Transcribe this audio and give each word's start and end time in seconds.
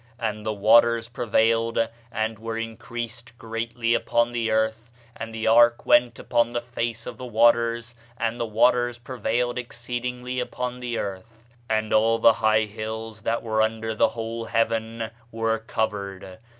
And 0.17 0.43
the 0.43 0.51
waters 0.51 1.07
prevailed, 1.09 1.87
and 2.11 2.39
were 2.39 2.57
increased 2.57 3.37
greatly 3.37 3.93
upon 3.93 4.31
the 4.31 4.49
earth; 4.49 4.89
and 5.15 5.31
the 5.31 5.45
ark 5.45 5.85
went 5.85 6.17
upon 6.17 6.49
the 6.49 6.59
face 6.59 7.05
of 7.05 7.19
the 7.19 7.25
waters. 7.27 7.93
And 8.17 8.39
the 8.39 8.47
waters 8.47 8.97
prevailed 8.97 9.59
exceedingly 9.59 10.39
upon 10.39 10.79
the 10.79 10.97
earth; 10.97 11.53
and 11.69 11.93
all 11.93 12.17
the 12.17 12.33
high 12.33 12.65
hills, 12.65 13.21
that 13.21 13.43
were 13.43 13.61
under 13.61 13.93
the 13.93 14.09
whole 14.09 14.45
heaven, 14.45 15.11
were 15.31 15.59
covered. 15.59 16.39